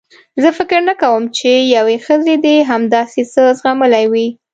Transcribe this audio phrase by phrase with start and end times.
[0.41, 4.27] زه فکر نه کوم چې یوې ښځې دې هم داسې څه زغملي وي.